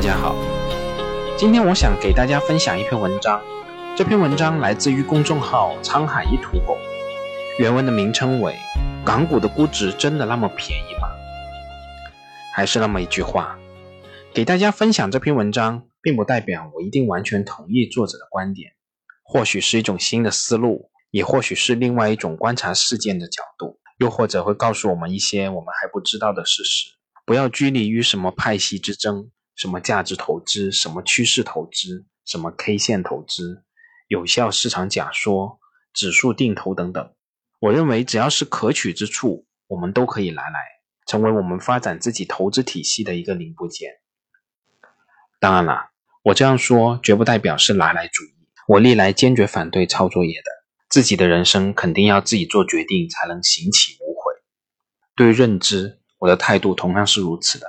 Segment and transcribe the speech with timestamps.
[0.00, 0.34] 大家好。
[1.36, 3.38] 今天我想给大家分享一篇文章，
[3.94, 6.78] 这篇文章来自于公众号“沧海一土狗”，
[7.60, 8.54] 原文的名称为
[9.04, 11.08] 《港股的估值真的那么便宜吗？》
[12.56, 13.58] 还是那么一句话，
[14.32, 18.72] 给大家分享这篇文章，并不代表我一定完全同意作者的观点，
[19.22, 26.94] 或许是一种新的思路，也或许是另外一种观察事件的角度，又或者会告诉我们一些我们还不知道的事实。
[27.26, 33.62] 不要拘泥于什么派系之争，什么价值投资，什么趋势投资，什么 K 线投资，
[34.08, 35.60] 有效市场假说，
[35.92, 37.12] 指数定投等等。
[37.58, 40.58] 我认为只要是可取之处，我们都可以拿来，
[41.06, 43.90] 成为我们发展自己投资体系的一个零部件。
[45.38, 45.90] 当然了，
[46.22, 48.34] 我这样说绝不代表是拿来主义。
[48.66, 50.50] 我历来坚决反对抄作业的，
[50.88, 54.32] 自己的人生肯定要自己做决定，才能行起无悔。
[55.14, 55.98] 对认知。
[56.18, 57.66] 我的态度同样是如此的，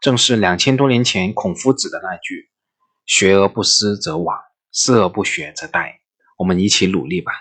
[0.00, 2.50] 正是两千多年前孔夫子的那句
[3.04, 4.38] “学而不思则罔，
[4.70, 5.94] 思而不学则殆”。
[6.38, 7.32] 我们一起努力吧。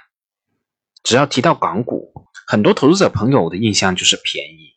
[1.04, 2.12] 只要提到港股，
[2.48, 4.76] 很多投资者朋友的印象就是便宜。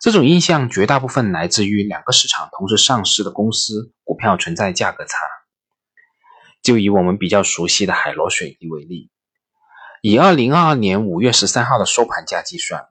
[0.00, 5.16] 这种印象绝大部分来自于两个市场同时上市的公司股票存在价格差。
[6.62, 9.10] 就以我们比较熟悉的海螺水泥为例，
[10.00, 12.86] 以二零二二年五月十三号的收盘价计算。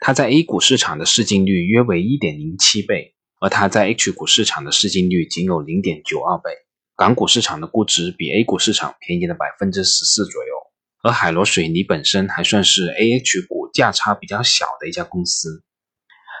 [0.00, 3.13] 它在 A 股市场的市净率约为一点零七倍，
[3.44, 6.50] 而它在 H 股市场的市净率仅有零点九二倍。
[6.96, 10.54] 港股市场的估值比 A 股市场便宜了百分之十四左右，
[11.02, 15.62] 而海螺水泥本身还算是 AH 股价差比较小的一家公司。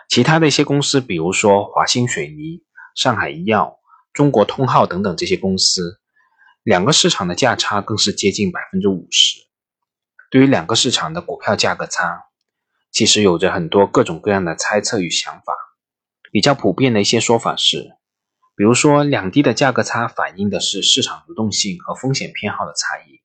[0.08, 2.62] 其他的一些公司，比如说华兴水泥、
[2.96, 3.76] 上海医药、
[4.14, 6.00] 中国通号等等这些公司，
[6.62, 9.40] 两个市场的价差更是接近百分之五十。
[10.30, 12.22] 对于两个市场的股票价格差，
[12.90, 15.52] 其实有着很多各种各样的猜测与想法，
[16.34, 17.92] 比较普遍的一些说法是，
[18.56, 23.22] 比如说两地的价格差反映的是市场流动性和风险偏好的差异。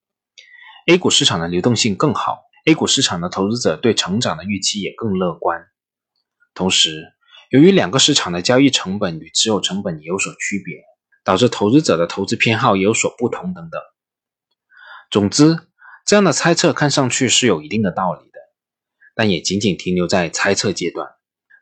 [0.86, 5.60] A 股市场的流动性更好，A 股市场的投资者对成长的预期也更乐观。
[6.54, 7.04] 同时，
[7.50, 10.76] 由于两个市场的交易成本与持有成本也有所区别，
[11.24, 13.82] 导致投资者的投资偏好也有所不同等等。
[15.10, 15.58] 总之，
[16.06, 18.40] 这样的猜测看上去是有一定的道理的。
[19.16, 21.08] 但也仅仅停留在猜测阶段，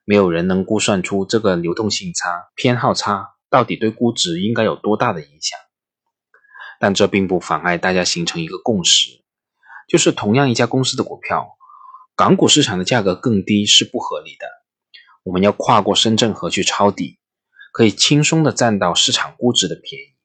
[0.09, 5.59] 没有人能估算出这个流动性差、偏好差到底对估值应该有多大的影响。
[6.79, 9.09] 但这并不妨碍大家形成一个共识，
[9.89, 11.57] 就是同样一家公司的股票，
[12.15, 14.47] 港股市场的价格更低是不合理的。
[15.25, 17.19] 我们要跨过深圳河去抄底，
[17.73, 20.15] 可以轻松的占到市场估值的便宜。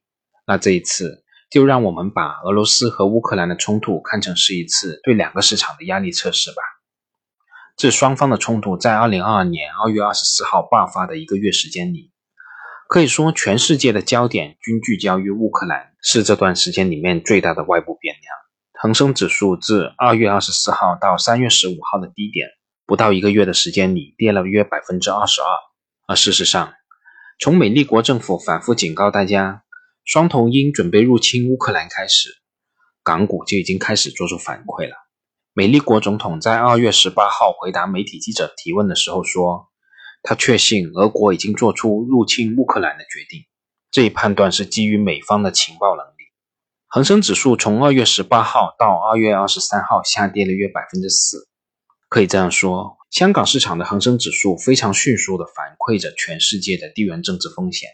[0.47, 6.61] 那这一次，就让我们把俄罗斯和乌克兰的冲突看成是一次对两个市场的压力测试吧。
[7.75, 12.11] 这双方的冲突在二零二二年二月二十四号爆发的一个月时间里，
[12.87, 18.23] 可以说全世界的焦点均聚焦于乌克兰，是这段时间里面最大的外部变量。
[18.79, 22.49] 恒生指数自二月二十四号到三月十五号的低点，
[22.85, 25.47] 不到一个月的时间里跌了约百分之二十二。
[26.07, 26.73] 而事实上，
[27.39, 29.63] 从美利国政府反复警告大家
[30.05, 32.29] 双头鹰准备入侵乌克兰开始，
[33.03, 34.95] 港股就已经开始做出反馈了。
[35.55, 39.67] 美利国总统在二月十八号回答媒体记者提问的时候说，
[40.23, 43.45] 他确信俄国已经做出入侵乌克兰的决定。
[43.91, 46.23] 这一判断是基于美方的情报能力。
[46.87, 51.47] 恒生指数从二月十八号到二月二十三号下跌了约百分之四。
[52.09, 57.91] 可以这样说，香港市场的恒生指数非常迅速地反馈着全世界的地缘政治风险。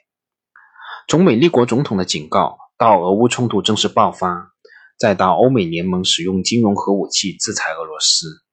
[1.10, 4.54] 从美利国总统的警告到俄乌冲突正式爆发。
[5.00, 8.44] 再到欧美联盟使用金融核武器制裁俄罗斯，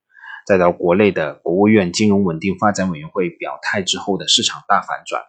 [0.47, 5.25] 再到国内的国务院金融稳定发展委员会表态之后的市场大反转，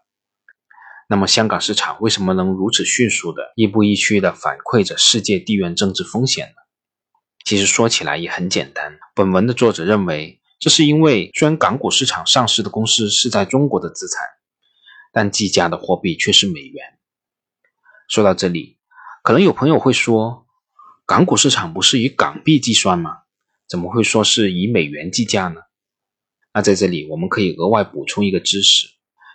[1.09, 6.53] 那么香港市场为什么能如此迅速的亦步亦趋的反馈着世界地缘政治风险呢？
[7.43, 14.23] 其实说起来也很简单，本文的作者认为，这是因为虽然港股市场上市的公司是在中国的资产，
[15.11, 16.99] 但计价的货币却是美元。
[18.07, 18.77] 说到这里，
[19.23, 20.43] 可能有朋友会说。
[21.07, 23.19] 港股市场不是以港币计算吗？
[23.65, 25.61] 怎么会说是以美元计价呢？
[26.53, 28.89] 那在这里我们可以额外补充一个知识：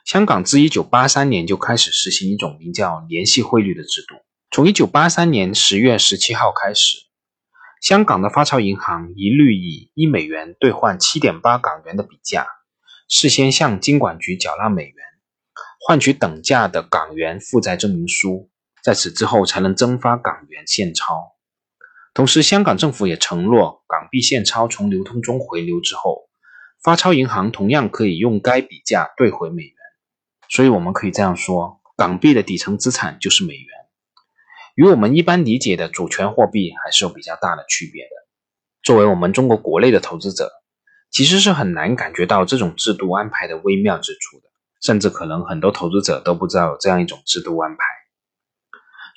[0.05, 4.17] 香港自1983年就开始实行一种名叫联系汇率的制度。
[4.51, 6.99] 从1983年10月17号开始，
[7.81, 12.47] 香港的发钞银行一律以一美元兑换7.8港元的比价，
[13.09, 14.95] 事先向金管局缴纳美元，
[15.81, 18.51] 换取等价的港元负债证明书，
[18.85, 21.32] 在此之后才能增发港元现钞。
[22.15, 26.29] 同时，香港政府也承诺，港币现钞从流通中回流之后，
[26.83, 29.75] 发钞银行同样可以用该比价兑回美元。
[30.51, 33.67] 所以，我们可以这样说：港币的底层资产就是美元，
[34.75, 38.11] 与我们一般理解的主权货币还是有比较大的区别的。
[38.83, 40.53] 作为我们中国国内的投资者，
[41.11, 44.51] 其实是很难感觉到这种制度安排的微妙之处的，
[44.83, 47.79] 甚至可能很多投资者都不知道有这样一种制度安排。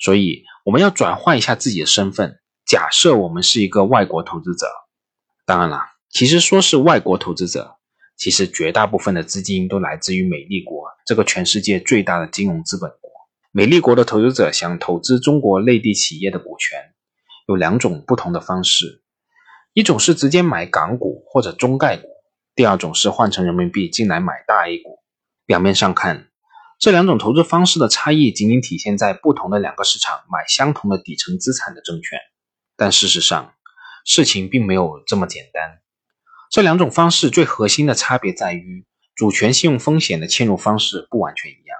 [0.00, 4.66] 所以，我们要转换一下自己的身份，假设我们是一个外国投资者。
[5.44, 7.76] 当然了，其实说是外国投资者，
[8.16, 13.10] 其实绝大部分的资金都来自于美利国这个全世界最大的金融资本国。
[13.52, 16.92] 美利国的投资者想投资中国内地企业的股权，
[17.46, 19.04] 有两种不同的方式。
[19.72, 22.08] 一种是直接买港股或者中概股，
[22.56, 24.98] 第二种是换成人民币进来买大 A 股。
[25.46, 26.26] 表面上看，
[26.80, 32.18] 这两种投资方式的差异仅仅体现在不同的两个市场买相同的底层资产的证券，
[32.76, 33.54] 但事实上，
[34.04, 35.80] 事情并没有这么简单。
[36.50, 41.76] 这两种方式最核心的差别在于，主权信用风险的嵌入方式不完全一样。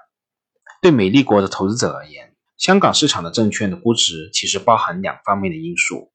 [0.83, 6.13] 对美利国的投资者而言，香港市场的证券的估值其实包含两方面的因素。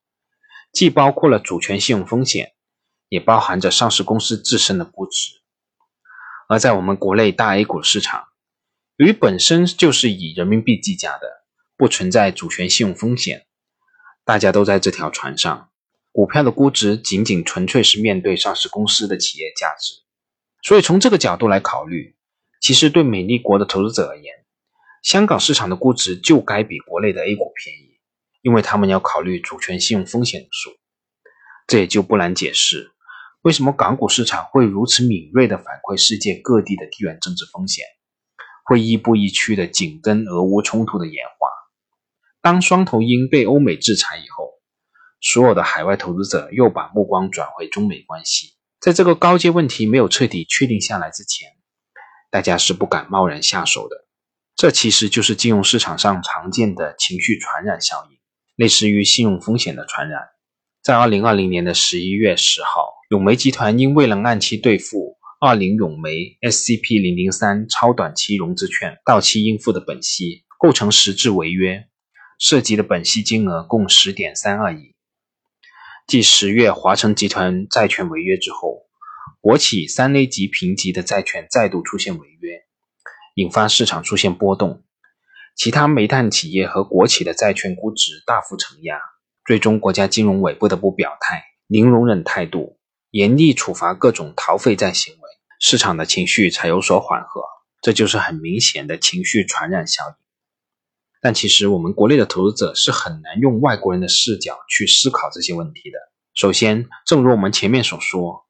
[0.74, 2.54] 既包括了主权信用风险，
[3.10, 5.42] 也包含着上市公司自身的估值。
[6.48, 8.24] 而在我们国内大 A 股市场，
[8.96, 11.28] 由于本身就是以人民币计价的，
[11.76, 13.46] 不存在主权信用风险，
[14.32, 15.70] 大家都在这条船上，
[16.14, 19.94] 股票的估值仅仅纯粹是面对上市公司的企业价值。
[20.64, 22.16] 所以从这个角度来考虑，
[22.62, 24.34] 其实对美利国的投资者而言，
[25.04, 28.00] 香港市场的估值就该比国内的 A 股便宜。
[28.42, 30.78] 因为他们要考虑主权信用风险的数，
[31.68, 32.92] 这也就不难解释
[33.42, 37.84] 为什么港股市场会如此敏锐地反馈世界各地的地缘政治风险，
[38.64, 41.51] 会亦步亦趋地紧跟俄乌冲突的演化。
[42.42, 44.50] 当双头鹰被欧美制裁以后，
[45.20, 48.54] 所有的海外投资者又把目光转回中美关系。
[48.80, 51.50] 在这个高阶问题没有彻底确定下来之前，
[52.32, 54.08] 大家是不敢贸然下手的。
[54.56, 58.18] 这其实就是金融市场上常见的情绪传染效应。
[58.56, 60.22] 类似于信用风险的传染，
[60.84, 71.88] 在二零二零年的十一月十号，永煤集团因未能按期兑付二零永煤 SCP 零零三超短期融资券到期应付的本息，构成实质违约，
[72.42, 74.96] 涉及的本息金额共十点三二亿。
[76.08, 78.88] 继十月华晨集团债券违约之后，
[79.40, 82.64] 国企三 A 级评级的债券再度出现违约，
[83.36, 84.84] 引发市场出现波动。
[85.56, 89.00] 其他煤炭企业和国企的债券估值大幅承压，
[89.46, 92.80] 最终国家金融委不得不表态，零容忍态度，
[93.12, 95.20] 严厉处罚各种逃废债行为，
[95.60, 97.44] 市场的情绪才有所缓和。
[97.84, 100.21] 这就是很明显的情绪传染效应。
[101.22, 105.98] 但其实我们国内的投资者是很难用外国人的视角去思考这些问题的。
[106.34, 108.46] 首先，正如我们前面所说，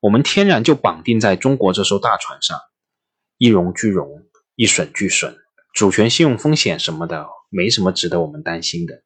[0.00, 2.60] 我们天然就绑定在中国这艘大船上，
[3.38, 5.36] 一荣俱荣，一损俱损。
[5.72, 9.04] 主权信用风险什么的，没什么值得我们担心的。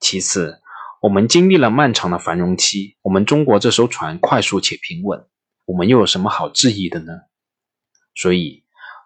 [0.00, 0.60] 其次，
[1.00, 5.24] 我们经历了漫长的繁荣期，我们中国这艘船快速且平稳，
[5.64, 7.12] 我们又有什么好质疑的呢？
[8.14, 8.61] 所以，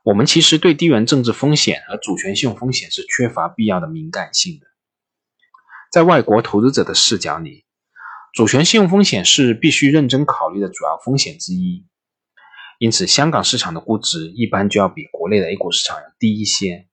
[0.06, 4.66] 我们其实对地缘政治风险和主权信用风险是缺乏必要的敏感性的。
[5.90, 7.64] 在外国投资者的视角里，
[8.32, 11.84] 主权信用风险是必须认真考虑的主要风险之一。
[12.78, 16.86] 因此，香港市场的估值一般就要比国内的 A 股市场要低一些。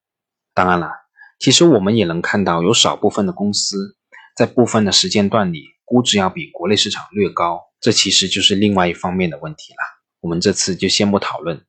[0.52, 0.90] 当然了，
[1.38, 3.96] 其实我们也能看到，有少部分的公司
[4.36, 9.78] 在部分的时间段里估值要比国内市场略高，这其实就是另外一方面的问题了。
[10.18, 11.64] 我们这次就先不讨论。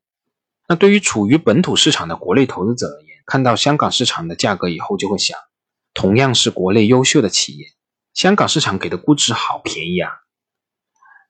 [0.68, 5.38] 那对于处于本土市场的国内投资者而言，看到香港市场的价格以后，就会想：
[5.94, 7.68] 同样是国内优秀的企业，
[8.14, 10.12] 香港市场给的估值好便宜啊！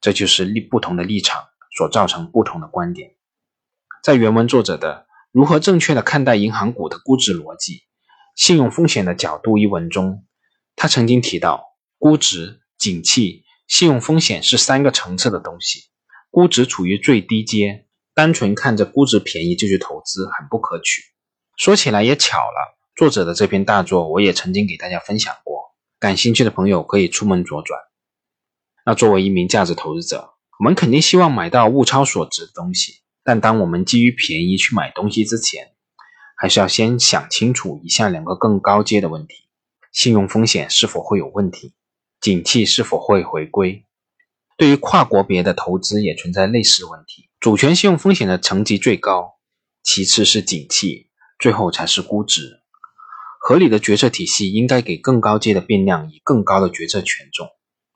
[0.00, 1.44] 这就是立不同的立场。
[1.76, 3.16] 所造成不同的观点，
[4.02, 7.82] 在原文作者的《如何正确的看待银行股的估值逻辑、
[8.34, 10.24] 信用风险的角度》一文中，
[10.74, 11.62] 他曾经提到，
[11.98, 15.90] 估值、景气、信用风险是三个层次的东西。
[16.30, 17.85] 估值处于最低阶，
[18.16, 21.02] 单纯看着估值便宜就去投资，很不可取。
[21.58, 27.78] 说起来也巧了，作者的这篇大作我也曾经给大家分享过，感兴趣的朋友可以出门左转。
[28.86, 35.72] 那作为一名价值投资者，我们肯定希望买到物超所值的东西，但当我们基于便宜去买东西之前，
[36.38, 39.50] 还是要先想清楚以下两个更高阶的问题：
[39.92, 41.74] 信用风险是否会有问题，
[42.22, 43.84] 景气是否会回归。
[44.56, 47.25] 对于跨国别的投资也存在类似问题。
[47.40, 49.38] 主权信用风险的层级最高，
[49.82, 52.60] 其次是景气，最后才是估值。
[53.40, 57.48] 合理的决策体系应该给更高阶的变量以更高的决策权重。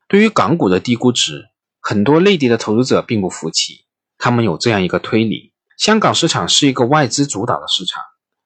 [0.07, 1.47] 对于港股的低估值。
[1.83, 3.85] 很多内地的投资者并不服气，
[4.19, 8.03] 他们有这样一个推理：香港市场是一个外资主导的市场，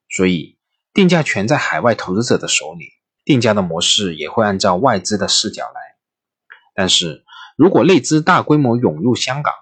[0.07, 0.57] 所以
[0.93, 2.85] 定价权在海外投资者的手里，
[3.25, 5.81] 定价的模式也会按照外资的视角来。
[6.73, 7.25] 但是
[7.57, 9.53] 如果内资大规模涌入香港，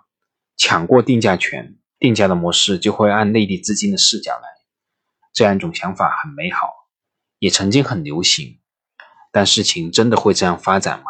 [0.66, 4.48] 抢过定价权，定价的模式就会按内地资金的视角来。
[5.34, 6.70] 这样一种想法很美好，
[7.38, 8.62] 也曾经很流行，
[9.30, 11.06] 但事情真的会这样发展吗？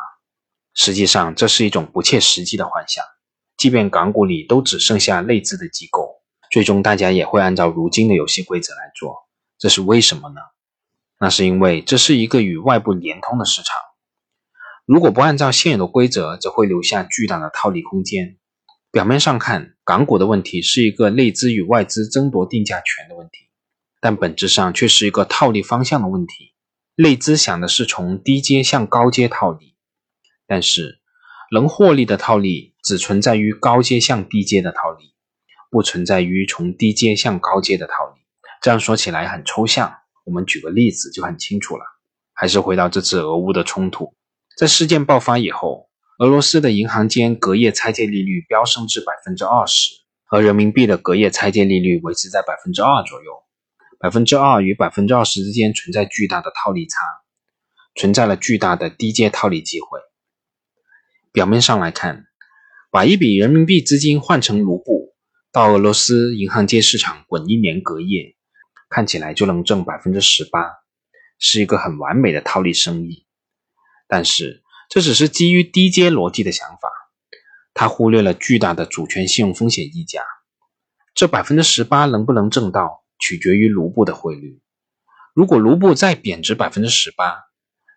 [0.74, 3.06] 实际上，这是一种不切实际的幻想。
[3.56, 9.30] 即便港股里都只剩下内资的机构，最终大家也会按照如今的游戏规则来做。
[9.60, 10.42] 这是为什么呢？
[11.20, 13.80] 那是因为这是一个与外部连通的市场。
[14.88, 18.40] 如果不按照现有的规则，则会留下巨大的套利空间。
[18.94, 23.50] 表面上看，港股的问题是一个内资与外资争夺定价权的问题，
[24.00, 26.54] 但本质上却是一个套利方向的问题。
[26.94, 29.76] 内资想的是从低阶向高阶套利，
[30.46, 31.02] 但是
[31.52, 35.16] 能获利的套利只存在于高阶向低阶的套利，
[35.72, 38.22] 不存在于从低阶向高阶的套利。
[38.62, 39.92] 这样说起来很抽象，
[40.24, 41.84] 我们举个例子就很清楚了。
[42.32, 44.14] 还是回到这次俄乌的冲突。
[44.56, 45.90] 在事件爆发以后，
[46.24, 49.92] 俄罗斯的银行间隔夜拆借利率飙升至百分之二十，
[50.30, 53.44] 而人民币的隔夜拆借利率维持在百分之二左右。
[54.00, 57.02] 百分之二与百分之二十之间存在巨大的套利差，
[57.96, 60.00] 存在了巨大的低阶套利机会。
[61.34, 62.26] 表面上来看，
[62.90, 65.14] 把一笔人民币资金换成卢布，
[65.52, 68.34] 到俄罗斯银行间市场滚一年隔夜，
[68.90, 70.72] 看起来就能挣百分之十八，
[71.38, 73.26] 是一个很完美的套利生意。
[74.08, 74.63] 但是，
[74.94, 76.88] 这只是基于低阶逻辑的想法，
[77.74, 80.22] 他忽略了巨大的主权信用风险溢价。
[81.16, 84.62] 这百分之十八能不能挣到，取决于卢布的汇率。
[85.34, 87.42] 如果卢布再贬值百分之十八，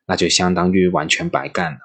[0.07, 1.81] 那就相当于完全白干了。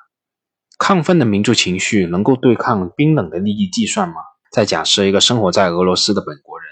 [0.79, 4.15] 亢奋的民族情绪能够对抗冰冷的利益计算吗？
[4.49, 6.69] 再假设一个生活在俄罗斯的本国人，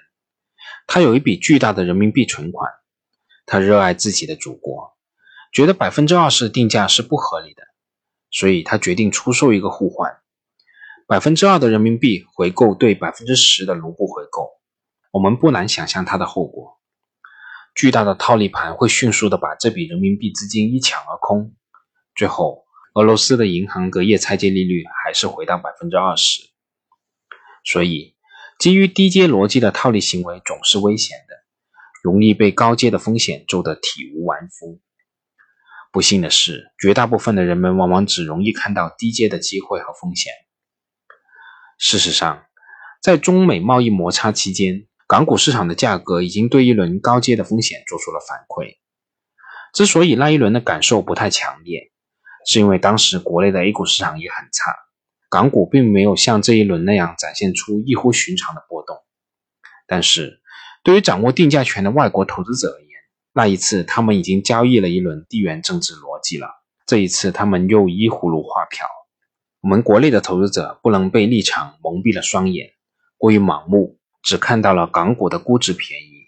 [0.88, 2.72] 他有一笔巨大的人民币存款，
[3.46, 4.94] 他热爱自己的祖国。
[5.52, 7.64] 觉得百分之二十的定价是不合理的，
[8.32, 10.20] 所以他决定出售一个互换，
[11.08, 14.50] 百分之二的人民币回购对百分之十的卢布回购。
[15.12, 16.78] 我们不难想象它的后果：
[17.74, 21.56] 巨大的套利盘会迅速的把这笔人民币资金一抢而空，
[22.14, 26.44] 最后俄罗斯的银行隔夜拆借利率还是回到百分之二十。
[27.64, 28.16] 所以，
[28.60, 31.36] 基于低阶逻辑的套利行为总是危险的，
[32.04, 34.80] 容易被高阶的风险揍得体无完肤。
[35.92, 40.32] 不幸的是，绝大部分的人们往往只容易看到低阶的机会和风险。
[41.80, 42.46] 事实上，
[43.02, 48.78] 在中美贸易摩擦期间，港股市场的价格已经对一轮高阶的风险做出了反馈。
[49.74, 51.92] 之所以那一轮的感受不太强烈，
[52.46, 54.76] 是因为当时国内的 A 股市场也很差，
[55.30, 58.98] 港股并没有像这一轮那样展现出异乎寻常的波动。
[59.88, 60.42] 但是，
[60.84, 62.89] 对于掌握定价权的外国投资者而言，
[63.40, 66.62] 那一次，他们已经交易了一轮地缘政治逻辑了。
[66.86, 68.86] 这一次，他们又依葫芦画瓢。
[69.62, 72.74] 我们国内的投资者不能被立场蒙蔽了双眼，
[73.18, 76.28] 过于盲目，只看到了港股的估值便宜，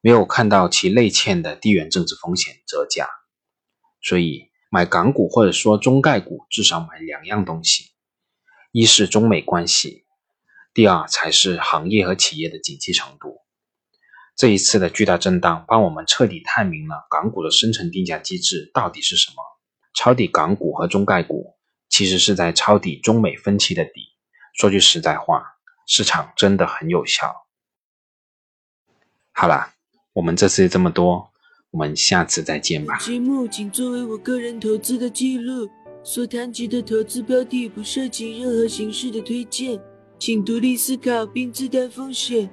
[0.00, 3.06] 没有看到其内嵌的地缘政治风险折价。
[4.00, 7.90] 所以，买港股或者说中概股，至少买两样东西：
[8.72, 10.06] 一是中美关系，
[10.72, 13.42] 第二才是行业和企业的景气程度。
[14.36, 19.36] 这一次的巨大震荡，帮我们彻底探明了港股的深层定价机制到底是什么。
[19.94, 21.54] 抄底港股和中概股，
[21.88, 24.12] 其实是在抄底中美分歧的底。
[24.52, 25.42] 说句实在话，
[25.86, 27.46] 市场真的很有效。
[29.32, 29.72] 好了，
[30.12, 31.30] 我们这次这么多，
[31.70, 32.98] 我们下次再见吧。
[32.98, 35.66] 节目仅作为我个人投资的记录，
[36.04, 39.80] 所谈及的投资标的不涉及任何形式的推荐，
[40.18, 42.50] 请独立思考并自担风险。